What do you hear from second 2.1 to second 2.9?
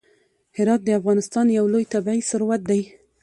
ثروت دی.